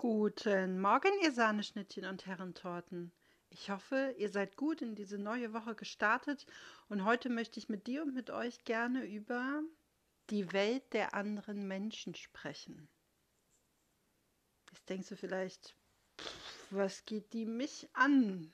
[0.00, 3.10] Guten Morgen, ihr Sahneschnittchen und Herrentorten.
[3.50, 6.46] Ich hoffe, ihr seid gut in diese neue Woche gestartet
[6.88, 9.60] und heute möchte ich mit dir und mit euch gerne über
[10.30, 12.88] die Welt der anderen Menschen sprechen.
[14.70, 15.74] Jetzt denkst du vielleicht,
[16.20, 18.52] pff, was geht die mich an?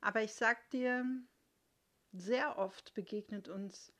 [0.00, 1.04] Aber ich sag dir,
[2.14, 3.92] sehr oft begegnet uns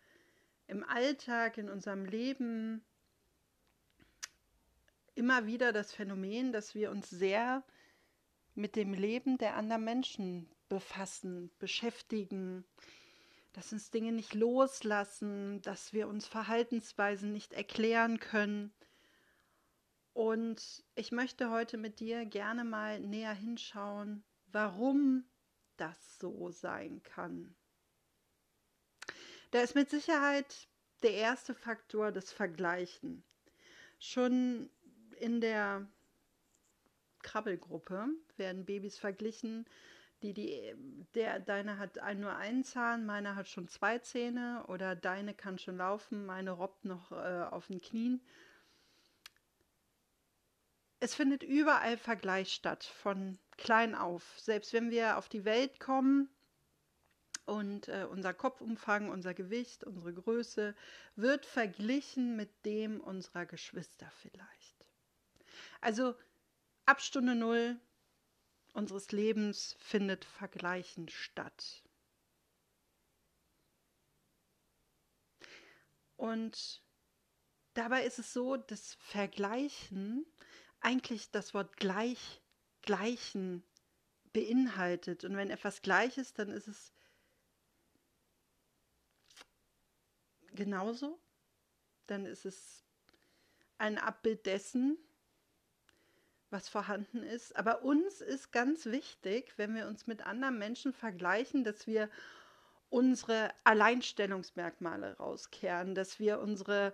[0.67, 2.83] im Alltag, in unserem Leben
[5.15, 7.65] immer wieder das Phänomen, dass wir uns sehr
[8.55, 12.65] mit dem Leben der anderen Menschen befassen, beschäftigen,
[13.53, 18.73] dass uns Dinge nicht loslassen, dass wir uns Verhaltensweisen nicht erklären können.
[20.15, 25.25] Und ich möchte heute mit dir gerne mal näher hinschauen, warum
[25.77, 27.55] das so sein kann.
[29.51, 30.69] Da ist mit Sicherheit
[31.03, 33.25] der erste Faktor das Vergleichen.
[33.99, 34.71] Schon
[35.23, 35.87] in der
[37.23, 39.67] Krabbelgruppe werden Babys verglichen.
[40.23, 40.75] Die, die,
[41.15, 45.59] der, deine hat ein, nur einen Zahn, meine hat schon zwei Zähne oder deine kann
[45.59, 48.21] schon laufen, meine robbt noch äh, auf den Knien.
[51.01, 54.39] Es findet überall Vergleich statt, von klein auf.
[54.39, 56.29] Selbst wenn wir auf die Welt kommen
[57.45, 60.77] und äh, unser Kopfumfang, unser Gewicht, unsere Größe
[61.17, 64.62] wird verglichen mit dem unserer Geschwister vielleicht.
[65.83, 66.15] Also
[66.87, 67.79] ab Stunde Null
[68.73, 71.83] unseres Lebens findet Vergleichen statt.
[76.17, 76.85] Und
[77.75, 80.25] dabei ist es so, dass Vergleichen
[80.79, 82.41] eigentlich das Wort gleich,
[82.83, 83.65] gleichen
[84.33, 85.25] beinhaltet.
[85.25, 86.93] Und wenn etwas gleich ist, dann ist es
[90.53, 91.21] genauso.
[92.07, 92.85] Dann ist es
[93.79, 94.97] ein Abbild dessen,
[96.53, 97.57] was vorhanden ist.
[97.57, 102.09] Aber uns ist ganz wichtig, wenn wir uns mit anderen Menschen vergleichen, dass wir
[102.91, 106.93] unsere Alleinstellungsmerkmale rauskehren, dass wir unsere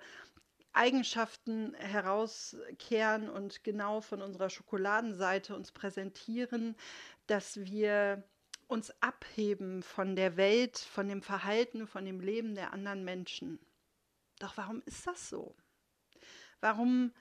[0.73, 6.77] Eigenschaften herauskehren und genau von unserer Schokoladenseite uns präsentieren,
[7.27, 8.23] dass wir
[8.69, 13.59] uns abheben von der Welt, von dem Verhalten, von dem Leben der anderen Menschen.
[14.39, 15.57] Doch warum ist das so?
[16.61, 17.13] Warum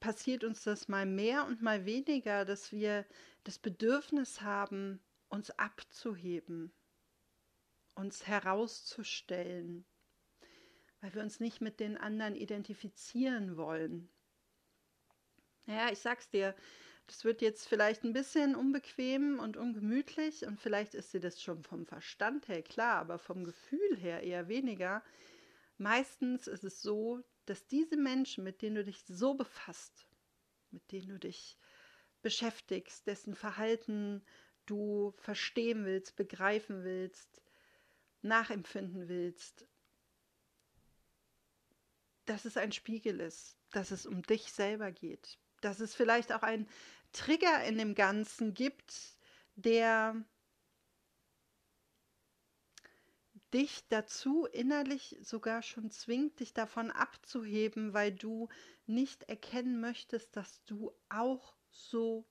[0.00, 3.06] passiert uns das mal mehr und mal weniger, dass wir
[3.44, 6.72] das Bedürfnis haben, uns abzuheben,
[7.94, 9.84] uns herauszustellen,
[11.00, 14.08] weil wir uns nicht mit den anderen identifizieren wollen.
[15.66, 16.54] Ja, ich sag's dir,
[17.06, 21.62] das wird jetzt vielleicht ein bisschen unbequem und ungemütlich und vielleicht ist dir das schon
[21.62, 25.02] vom Verstand her klar, aber vom Gefühl her eher weniger.
[25.78, 30.06] Meistens ist es so, dass diese Menschen, mit denen du dich so befasst,
[30.70, 31.56] mit denen du dich
[32.22, 34.24] beschäftigst, dessen Verhalten
[34.66, 37.40] du verstehen willst, begreifen willst,
[38.22, 39.66] nachempfinden willst,
[42.24, 46.42] dass es ein Spiegel ist, dass es um dich selber geht, dass es vielleicht auch
[46.42, 46.68] einen
[47.12, 49.16] Trigger in dem Ganzen gibt,
[49.54, 50.24] der
[53.52, 58.48] dich dazu innerlich sogar schon zwingt, dich davon abzuheben, weil du
[58.86, 62.26] nicht erkennen möchtest, dass du auch so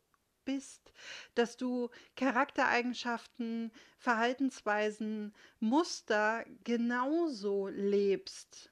[0.46, 0.94] bist,
[1.34, 8.72] dass du Charaktereigenschaften, Verhaltensweisen, Muster genauso lebst.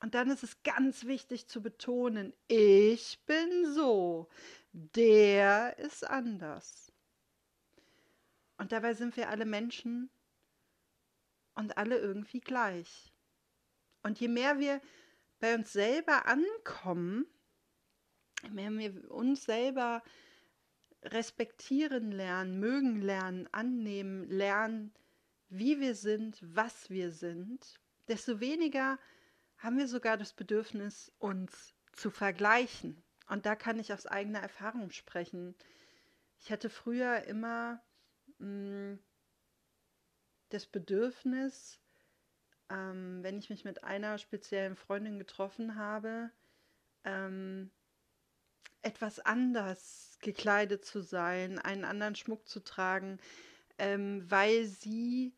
[0.00, 4.28] Und dann ist es ganz wichtig zu betonen, ich bin so,
[4.72, 6.91] der ist anders.
[8.62, 10.08] Und dabei sind wir alle Menschen
[11.56, 13.12] und alle irgendwie gleich.
[14.04, 14.80] Und je mehr wir
[15.40, 17.26] bei uns selber ankommen,
[18.44, 20.00] je mehr wir uns selber
[21.02, 24.94] respektieren lernen, mögen lernen, annehmen, lernen,
[25.48, 28.96] wie wir sind, was wir sind, desto weniger
[29.58, 33.02] haben wir sogar das Bedürfnis, uns zu vergleichen.
[33.26, 35.56] Und da kann ich aus eigener Erfahrung sprechen.
[36.38, 37.82] Ich hatte früher immer
[38.42, 38.98] Mm,
[40.48, 41.80] das Bedürfnis,
[42.68, 46.30] ähm, wenn ich mich mit einer speziellen Freundin getroffen habe,
[47.04, 47.70] ähm,
[48.82, 53.20] etwas anders gekleidet zu sein, einen anderen Schmuck zu tragen,
[53.78, 55.36] ähm, weil sie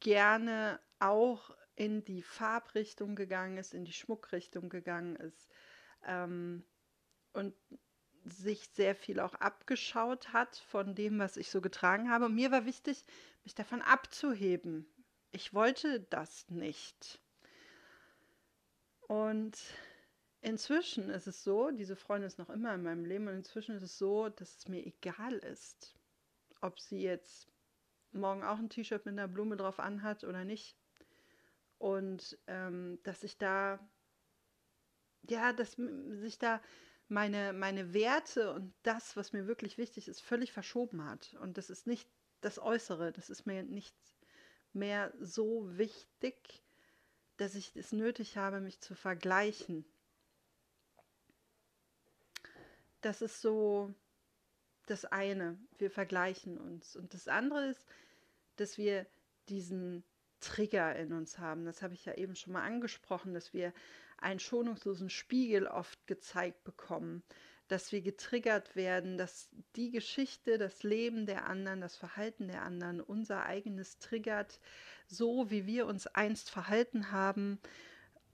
[0.00, 5.50] gerne auch in die Farbrichtung gegangen ist, in die Schmuckrichtung gegangen ist.
[6.06, 6.64] Ähm,
[7.34, 7.54] und
[8.24, 12.26] sich sehr viel auch abgeschaut hat von dem, was ich so getragen habe.
[12.26, 13.04] Und mir war wichtig,
[13.44, 14.86] mich davon abzuheben.
[15.32, 17.20] Ich wollte das nicht.
[19.00, 19.58] Und
[20.40, 23.82] inzwischen ist es so, diese Freundin ist noch immer in meinem Leben und inzwischen ist
[23.82, 25.94] es so, dass es mir egal ist,
[26.60, 27.48] ob sie jetzt
[28.12, 30.76] morgen auch ein T-Shirt mit einer Blume drauf anhat oder nicht.
[31.78, 33.80] Und ähm, dass ich da,
[35.28, 36.60] ja, dass sich da
[37.12, 41.34] meine, meine Werte und das, was mir wirklich wichtig ist, völlig verschoben hat.
[41.40, 42.08] Und das ist nicht
[42.40, 43.94] das Äußere, das ist mir nicht
[44.72, 46.64] mehr so wichtig,
[47.36, 49.84] dass ich es nötig habe, mich zu vergleichen.
[53.02, 53.94] Das ist so
[54.86, 56.96] das eine, wir vergleichen uns.
[56.96, 57.84] Und das andere ist,
[58.56, 59.06] dass wir
[59.48, 60.02] diesen
[60.40, 61.64] Trigger in uns haben.
[61.64, 63.72] Das habe ich ja eben schon mal angesprochen, dass wir
[64.22, 67.22] einen schonungslosen Spiegel oft gezeigt bekommen,
[67.68, 73.00] dass wir getriggert werden, dass die Geschichte, das Leben der anderen, das Verhalten der anderen
[73.00, 74.60] unser eigenes triggert,
[75.06, 77.58] so wie wir uns einst verhalten haben.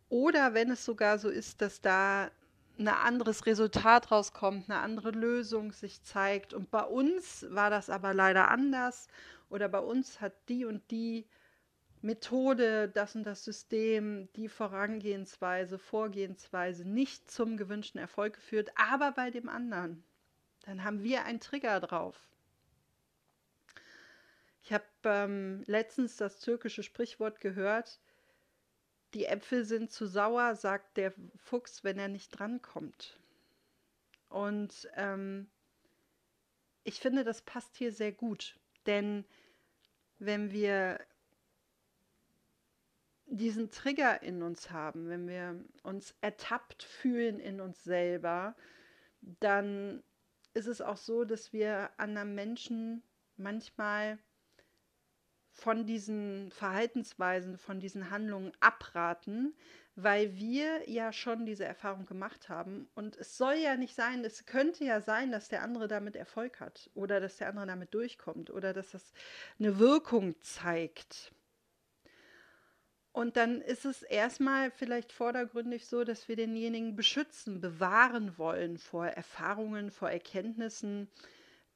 [0.08, 2.30] Oder wenn es sogar so ist, dass da
[2.78, 6.54] ein anderes Resultat rauskommt, eine andere Lösung sich zeigt.
[6.54, 9.08] Und bei uns war das aber leider anders.
[9.50, 11.26] Oder bei uns hat die und die
[12.02, 19.30] Methode, das und das System, die Vorangehensweise, Vorgehensweise nicht zum gewünschten Erfolg geführt, aber bei
[19.30, 20.04] dem anderen.
[20.62, 22.28] Dann haben wir einen Trigger drauf.
[24.62, 28.00] Ich habe ähm, letztens das türkische Sprichwort gehört,
[29.14, 33.18] die Äpfel sind zu sauer, sagt der Fuchs, wenn er nicht drankommt.
[34.28, 35.48] Und ähm,
[36.84, 39.24] ich finde, das passt hier sehr gut, denn
[40.18, 41.00] wenn wir
[43.28, 48.56] diesen Trigger in uns haben, wenn wir uns ertappt fühlen in uns selber,
[49.20, 50.02] dann
[50.54, 53.02] ist es auch so, dass wir anderen Menschen
[53.36, 54.18] manchmal
[55.52, 59.56] von diesen Verhaltensweisen, von diesen Handlungen abraten,
[59.96, 62.88] weil wir ja schon diese Erfahrung gemacht haben.
[62.94, 66.60] Und es soll ja nicht sein, es könnte ja sein, dass der andere damit Erfolg
[66.60, 69.12] hat oder dass der andere damit durchkommt oder dass das
[69.58, 71.32] eine Wirkung zeigt.
[73.12, 79.06] Und dann ist es erstmal vielleicht vordergründig so, dass wir denjenigen beschützen, bewahren wollen vor
[79.06, 81.10] Erfahrungen, vor Erkenntnissen,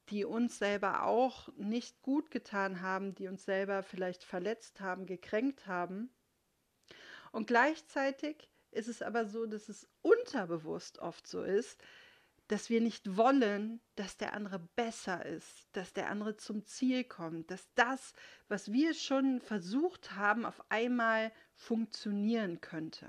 [0.08, 5.67] die uns selber auch nicht gut getan haben, die uns selber vielleicht verletzt haben, gekränkt
[5.67, 6.11] haben.
[7.32, 11.82] Und gleichzeitig ist es aber so, dass es unterbewusst oft so ist,
[12.52, 17.50] dass wir nicht wollen, dass der andere besser ist, dass der andere zum Ziel kommt,
[17.50, 18.12] dass das,
[18.46, 23.08] was wir schon versucht haben, auf einmal funktionieren könnte.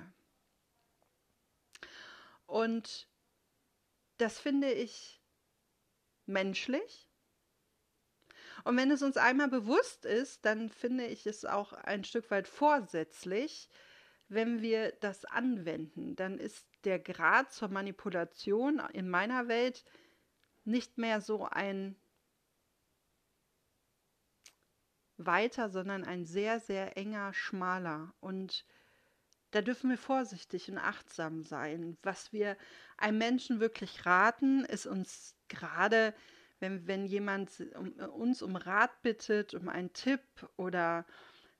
[2.46, 3.10] Und
[4.16, 5.22] das finde ich
[6.26, 7.10] menschlich.
[8.64, 12.48] Und wenn es uns einmal bewusst ist, dann finde ich es auch ein Stück weit
[12.48, 13.68] vorsätzlich,
[14.34, 16.16] wenn wir das anwenden.
[16.16, 19.84] Dann ist der Grad zur Manipulation in meiner Welt
[20.66, 21.96] nicht mehr so ein
[25.18, 28.14] weiter, sondern ein sehr, sehr enger, schmaler.
[28.20, 28.66] Und
[29.52, 31.98] da dürfen wir vorsichtig und achtsam sein.
[32.02, 32.58] Was wir
[32.98, 36.14] einem Menschen wirklich raten, ist uns gerade,
[36.60, 40.22] wenn, wenn jemand um, uns um Rat bittet, um einen Tipp
[40.56, 41.06] oder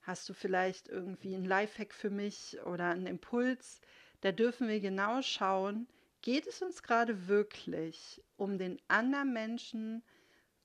[0.04, 3.82] hast du vielleicht irgendwie einen Lifehack für mich oder einen Impuls,
[4.22, 5.88] da dürfen wir genau schauen,
[6.22, 10.04] geht es uns gerade wirklich um den anderen Menschen,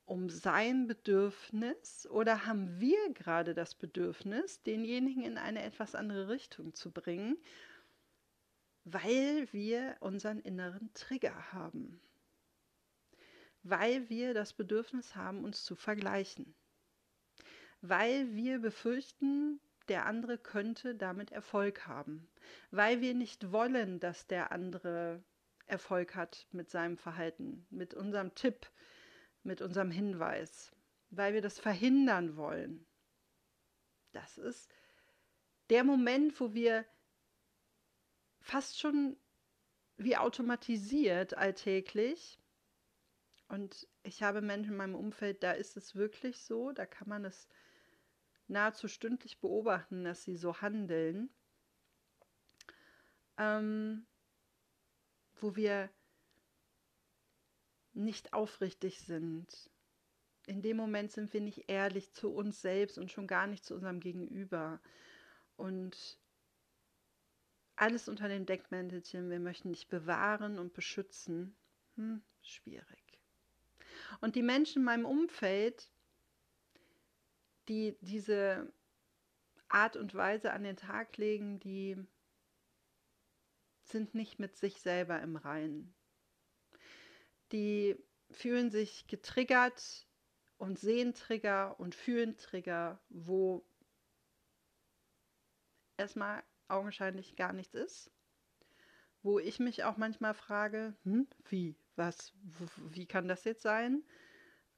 [0.04, 6.74] um sein Bedürfnis oder haben wir gerade das Bedürfnis, denjenigen in eine etwas andere Richtung
[6.74, 7.36] zu bringen,
[8.84, 12.00] weil wir unseren inneren Trigger haben,
[13.62, 16.54] weil wir das Bedürfnis haben, uns zu vergleichen,
[17.80, 22.28] weil wir befürchten, der andere könnte damit Erfolg haben,
[22.70, 25.22] weil wir nicht wollen, dass der andere
[25.66, 28.70] Erfolg hat mit seinem Verhalten, mit unserem Tipp,
[29.42, 30.72] mit unserem Hinweis,
[31.10, 32.86] weil wir das verhindern wollen.
[34.12, 34.70] Das ist
[35.70, 36.84] der Moment, wo wir
[38.40, 39.16] fast schon
[39.96, 42.38] wie automatisiert alltäglich
[43.48, 47.24] und ich habe Menschen in meinem Umfeld, da ist es wirklich so, da kann man
[47.24, 47.48] es
[48.48, 51.30] nahezu stündlich beobachten, dass sie so handeln,
[53.36, 54.06] ähm,
[55.36, 55.90] wo wir
[57.92, 59.70] nicht aufrichtig sind.
[60.46, 63.74] In dem Moment sind wir nicht ehrlich zu uns selbst und schon gar nicht zu
[63.74, 64.80] unserem Gegenüber.
[65.56, 66.18] Und
[67.76, 71.56] alles unter dem Deckmäntelchen, wir möchten dich bewahren und beschützen.
[71.96, 73.20] Hm, schwierig.
[74.20, 75.90] Und die Menschen in meinem Umfeld,
[77.68, 78.72] die diese
[79.68, 81.96] Art und Weise an den Tag legen, die
[83.82, 85.94] sind nicht mit sich selber im Reinen.
[87.52, 87.96] Die
[88.30, 90.06] fühlen sich getriggert
[90.58, 93.64] und sehen Trigger und fühlen Trigger, wo
[95.96, 98.10] erstmal augenscheinlich gar nichts ist.
[99.22, 102.32] Wo ich mich auch manchmal frage, hm, wie, was,
[102.90, 104.04] wie kann das jetzt sein?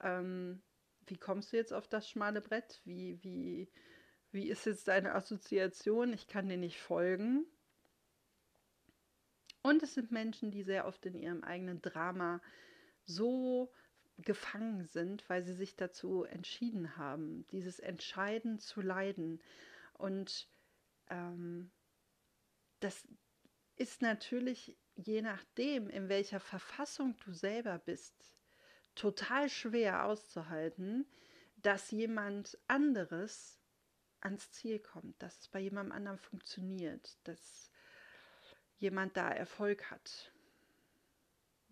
[0.01, 0.63] Ähm,
[1.11, 2.81] wie kommst du jetzt auf das schmale Brett?
[2.85, 3.71] Wie, wie,
[4.31, 6.13] wie ist jetzt deine Assoziation?
[6.13, 7.47] Ich kann dir nicht folgen.
[9.63, 12.41] Und es sind Menschen, die sehr oft in ihrem eigenen Drama
[13.05, 13.73] so
[14.17, 19.43] gefangen sind, weil sie sich dazu entschieden haben, dieses Entscheiden zu leiden.
[19.95, 20.49] Und
[21.11, 21.71] ähm,
[22.81, 23.07] das
[23.77, 24.77] ist natürlich
[25.07, 28.37] je nachdem, in welcher Verfassung du selber bist,
[28.95, 31.07] total schwer auszuhalten,
[31.57, 33.59] dass jemand anderes
[34.21, 37.71] ans Ziel kommt, dass es bei jemandem anderen funktioniert, dass
[38.79, 40.33] jemand da Erfolg hat.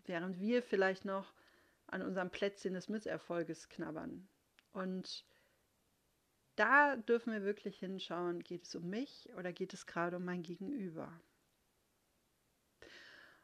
[0.04, 1.32] Während wir vielleicht noch
[1.86, 4.28] an unserem Plätzchen des Misserfolges knabbern.
[4.72, 5.24] Und
[6.56, 10.42] da dürfen wir wirklich hinschauen, geht es um mich oder geht es gerade um mein
[10.42, 11.12] Gegenüber.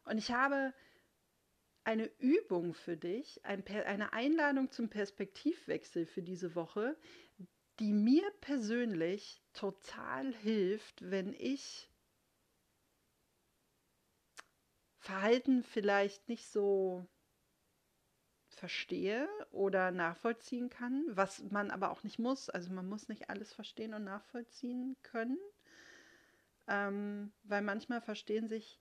[0.05, 0.75] Und ich habe
[1.85, 6.97] eine Übung für dich, eine Einladung zum Perspektivwechsel für diese Woche,
[7.79, 11.91] die mir persönlich total hilft, wenn ich
[14.99, 17.07] Verhalten vielleicht nicht so
[18.49, 22.49] verstehe oder nachvollziehen kann, was man aber auch nicht muss.
[22.49, 25.39] Also man muss nicht alles verstehen und nachvollziehen können,
[26.69, 28.81] ähm, weil manchmal verstehen sich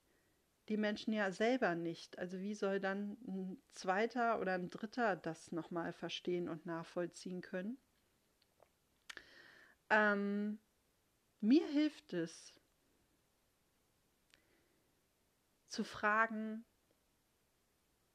[0.68, 2.18] die Menschen ja selber nicht.
[2.18, 7.78] Also wie soll dann ein zweiter oder ein dritter das nochmal verstehen und nachvollziehen können?
[9.90, 10.58] Ähm,
[11.40, 12.52] mir hilft es
[15.68, 16.64] zu fragen,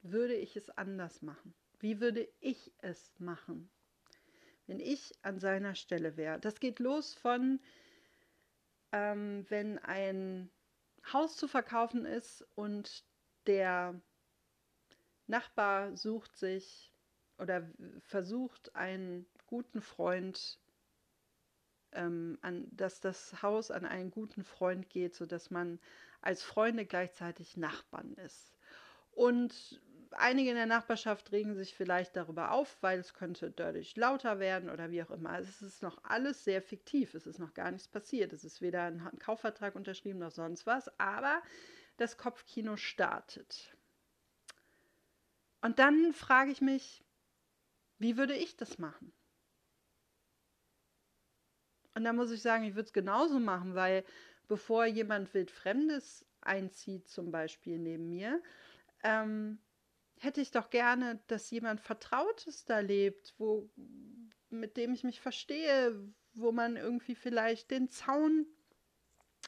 [0.02, 1.54] würde ich es anders machen?
[1.80, 3.70] Wie würde ich es machen,
[4.66, 6.40] wenn ich an seiner Stelle wäre?
[6.40, 7.60] Das geht los von,
[8.92, 10.52] ähm, wenn ein
[11.14, 13.04] Haus zu verkaufen ist und
[13.48, 14.00] der
[15.28, 16.94] Nachbar sucht sich
[17.38, 17.70] oder
[18.02, 20.60] versucht einen guten Freund,
[21.92, 25.80] ähm, an, dass das Haus an einen guten Freund geht, sodass man
[26.22, 28.58] als Freunde gleichzeitig Nachbarn ist.
[29.12, 34.40] Und einige in der Nachbarschaft regen sich vielleicht darüber auf, weil es könnte dadurch lauter
[34.40, 35.30] werden oder wie auch immer.
[35.32, 37.14] Also es ist noch alles sehr fiktiv.
[37.14, 38.34] Es ist noch gar nichts passiert.
[38.34, 40.90] Es ist weder ein Kaufvertrag unterschrieben noch sonst was.
[41.00, 41.42] Aber
[41.98, 43.76] das Kopfkino startet.
[45.62, 47.04] Und dann frage ich mich,
[47.98, 49.14] wie würde ich das machen?
[51.96, 54.06] Und da muss ich sagen, ich würde es genauso machen, weil
[54.48, 58.42] bevor jemand wildfremdes einzieht, zum Beispiel neben mir,
[59.04, 59.60] ähm,
[60.20, 63.70] hätte ich doch gerne, dass jemand Vertrautes da lebt, wo,
[64.50, 65.98] mit dem ich mich verstehe,
[66.34, 68.46] wo man irgendwie vielleicht den Zaun,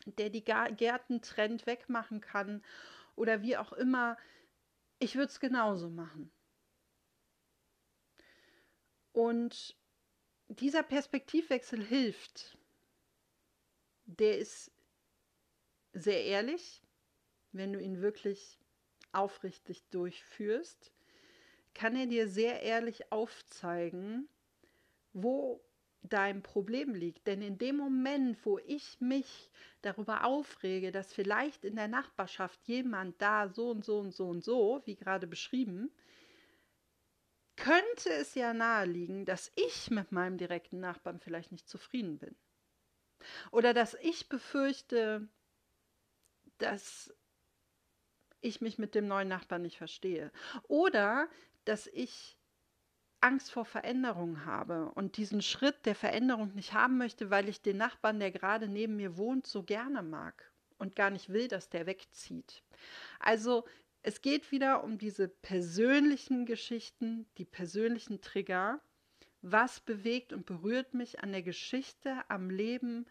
[0.05, 2.63] der die Gärten trennt, wegmachen kann
[3.15, 4.17] oder wie auch immer.
[4.99, 6.31] Ich würde es genauso machen.
[9.11, 9.75] Und
[10.47, 12.57] dieser Perspektivwechsel hilft.
[14.05, 14.71] Der ist
[15.93, 16.81] sehr ehrlich,
[17.51, 18.60] wenn du ihn wirklich
[19.13, 20.91] aufrichtig durchführst,
[21.73, 24.27] kann er dir sehr ehrlich aufzeigen,
[25.13, 25.63] wo
[26.03, 27.27] dein Problem liegt.
[27.27, 29.49] Denn in dem Moment, wo ich mich
[29.81, 34.43] darüber aufrege, dass vielleicht in der Nachbarschaft jemand da so und so und so und
[34.43, 35.91] so, wie gerade beschrieben,
[37.55, 42.35] könnte es ja naheliegen, dass ich mit meinem direkten Nachbarn vielleicht nicht zufrieden bin.
[43.51, 45.27] Oder dass ich befürchte,
[46.57, 47.13] dass
[48.41, 50.31] ich mich mit dem neuen Nachbarn nicht verstehe.
[50.67, 51.29] Oder
[51.65, 52.37] dass ich
[53.21, 57.77] Angst vor Veränderung habe und diesen Schritt der Veränderung nicht haben möchte, weil ich den
[57.77, 61.85] Nachbarn, der gerade neben mir wohnt, so gerne mag und gar nicht will, dass der
[61.85, 62.63] wegzieht.
[63.19, 63.65] Also
[64.01, 68.81] es geht wieder um diese persönlichen Geschichten, die persönlichen Trigger.
[69.43, 73.05] Was bewegt und berührt mich an der Geschichte, am Leben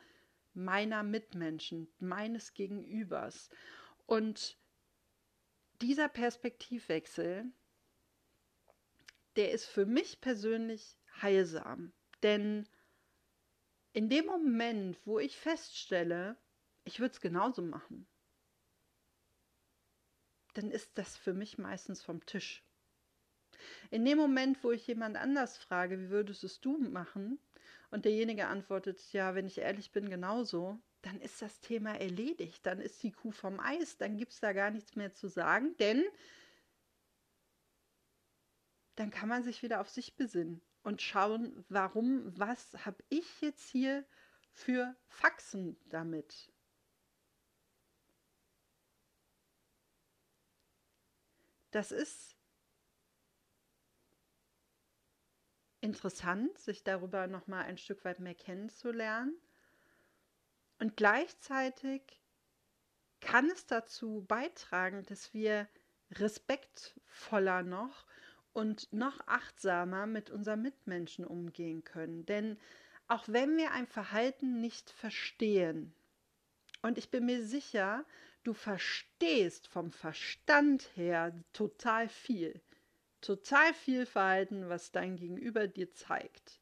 [0.53, 3.51] meiner Mitmenschen, meines Gegenübers?
[4.07, 4.59] Und
[5.81, 7.51] dieser Perspektivwechsel,
[9.37, 11.93] der ist für mich persönlich heilsam.
[12.23, 12.69] Denn
[13.93, 16.37] in dem Moment, wo ich feststelle,
[16.85, 18.07] ich würde es genauso machen,
[20.55, 22.65] dann ist das für mich meistens vom Tisch.
[23.91, 27.39] In dem Moment, wo ich jemand anders frage, wie würdest es du machen,
[27.91, 32.81] und derjenige antwortet, ja, wenn ich ehrlich bin, genauso, dann ist das Thema erledigt, dann
[32.81, 36.05] ist die Kuh vom Eis, dann gibt es da gar nichts mehr zu sagen, denn
[38.97, 43.69] dann kann man sich wieder auf sich besinnen und schauen, warum, was habe ich jetzt
[43.71, 44.05] hier
[44.53, 46.53] für Faxen damit?
[51.71, 52.37] Das ist
[55.81, 59.35] interessant, sich darüber noch mal ein Stück weit mehr kennenzulernen.
[60.81, 62.03] Und gleichzeitig
[63.21, 65.69] kann es dazu beitragen, dass wir
[66.13, 68.07] respektvoller noch
[68.55, 72.25] und noch achtsamer mit unseren Mitmenschen umgehen können.
[72.25, 72.59] Denn
[73.09, 75.95] auch wenn wir ein Verhalten nicht verstehen,
[76.83, 78.07] und ich bin mir sicher,
[78.43, 82.59] du verstehst vom Verstand her total viel,
[83.21, 86.59] total viel Verhalten, was dein Gegenüber dir zeigt.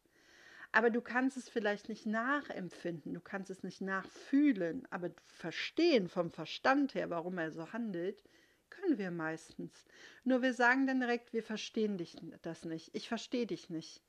[0.73, 6.31] Aber du kannst es vielleicht nicht nachempfinden, du kannst es nicht nachfühlen, aber verstehen vom
[6.31, 8.23] Verstand her, warum er so handelt,
[8.69, 9.87] können wir meistens.
[10.25, 12.95] Nur wir sagen dann direkt, wir verstehen dich das nicht.
[12.95, 14.03] Ich verstehe dich nicht.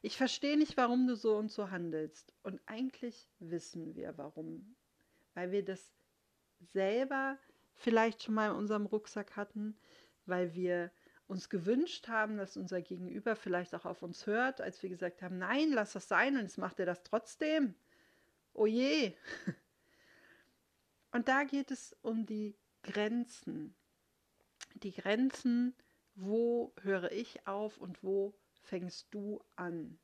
[0.00, 2.32] Ich verstehe nicht, warum du so und so handelst.
[2.42, 4.76] Und eigentlich wissen wir warum.
[5.34, 5.92] Weil wir das
[6.60, 7.38] selber
[7.74, 9.78] vielleicht schon mal in unserem Rucksack hatten,
[10.26, 10.90] weil wir
[11.28, 15.38] uns gewünscht haben, dass unser Gegenüber vielleicht auch auf uns hört, als wir gesagt haben,
[15.38, 17.74] nein, lass das sein und jetzt macht er das trotzdem.
[18.54, 19.14] Oh je.
[21.12, 23.74] Und da geht es um die Grenzen.
[24.74, 25.74] Die Grenzen,
[26.14, 29.98] wo höre ich auf und wo fängst du an.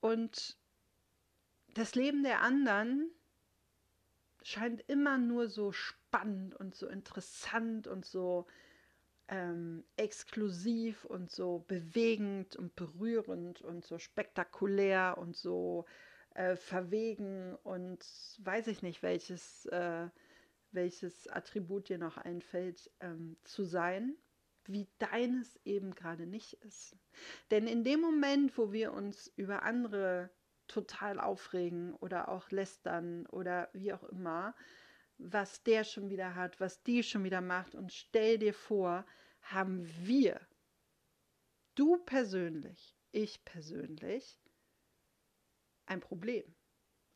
[0.00, 0.58] Und
[1.74, 3.10] das Leben der anderen
[4.42, 5.72] scheint immer nur so
[6.12, 8.46] spannend und so interessant und so
[9.28, 15.86] ähm, exklusiv und so bewegend und berührend und so spektakulär und so
[16.34, 18.04] äh, verwegen und
[18.40, 20.08] weiß ich nicht, welches, äh,
[20.70, 24.14] welches Attribut dir noch einfällt, ähm, zu sein,
[24.66, 26.94] wie deines eben gerade nicht ist.
[27.50, 30.28] Denn in dem Moment, wo wir uns über andere
[30.68, 34.54] total aufregen oder auch lästern oder wie auch immer,
[35.24, 37.74] was der schon wieder hat, was die schon wieder macht.
[37.74, 39.06] Und stell dir vor,
[39.42, 40.40] haben wir,
[41.74, 44.38] du persönlich, ich persönlich,
[45.86, 46.54] ein Problem,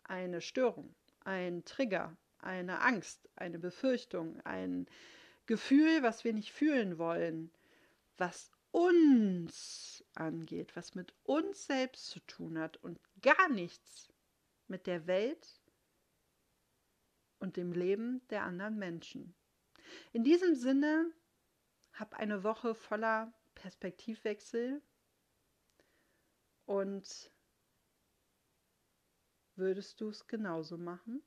[0.04, 4.86] eine Störung, ein Trigger, eine Angst, eine Befürchtung, ein
[5.46, 7.52] Gefühl, was wir nicht fühlen wollen,
[8.16, 14.12] was uns angeht, was mit uns selbst zu tun hat und gar nichts
[14.68, 15.60] mit der Welt
[17.38, 19.34] und dem Leben der anderen Menschen.
[20.12, 21.12] In diesem Sinne,
[21.92, 24.82] hab eine Woche voller Perspektivwechsel
[26.66, 27.30] und
[29.54, 31.22] würdest du es genauso machen?